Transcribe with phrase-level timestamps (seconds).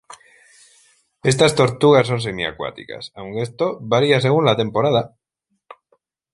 [1.31, 5.15] Estas tortugas son semi-acuáticas, aunque esto varía según la temporada.